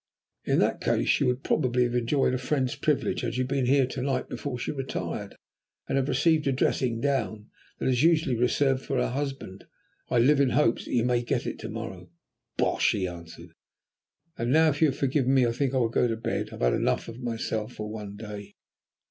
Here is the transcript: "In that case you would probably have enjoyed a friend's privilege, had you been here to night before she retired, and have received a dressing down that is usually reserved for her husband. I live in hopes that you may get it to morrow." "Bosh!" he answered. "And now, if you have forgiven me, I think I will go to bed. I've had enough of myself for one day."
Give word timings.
"In 0.45 0.57
that 0.57 0.81
case 0.81 1.19
you 1.19 1.27
would 1.27 1.43
probably 1.43 1.83
have 1.83 1.93
enjoyed 1.93 2.33
a 2.33 2.39
friend's 2.39 2.73
privilege, 2.73 3.21
had 3.21 3.35
you 3.35 3.45
been 3.45 3.67
here 3.67 3.85
to 3.85 4.01
night 4.01 4.29
before 4.29 4.57
she 4.57 4.71
retired, 4.71 5.35
and 5.87 5.95
have 5.95 6.07
received 6.09 6.47
a 6.47 6.51
dressing 6.51 6.99
down 6.99 7.51
that 7.77 7.85
is 7.87 8.01
usually 8.01 8.35
reserved 8.35 8.83
for 8.83 8.97
her 8.97 9.11
husband. 9.11 9.67
I 10.09 10.17
live 10.17 10.39
in 10.39 10.49
hopes 10.57 10.85
that 10.85 10.91
you 10.95 11.05
may 11.05 11.21
get 11.21 11.45
it 11.45 11.59
to 11.59 11.69
morrow." 11.69 12.09
"Bosh!" 12.57 12.93
he 12.93 13.07
answered. 13.07 13.51
"And 14.39 14.51
now, 14.51 14.69
if 14.69 14.81
you 14.81 14.87
have 14.87 14.97
forgiven 14.97 15.35
me, 15.35 15.45
I 15.45 15.51
think 15.51 15.75
I 15.75 15.77
will 15.77 15.89
go 15.89 16.07
to 16.07 16.17
bed. 16.17 16.49
I've 16.51 16.61
had 16.61 16.73
enough 16.73 17.07
of 17.07 17.19
myself 17.19 17.73
for 17.75 17.87
one 17.91 18.15
day." 18.15 18.55